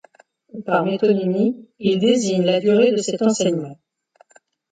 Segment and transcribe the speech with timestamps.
[0.65, 3.77] Par métonymie, il désigne la durée de cet enseignement.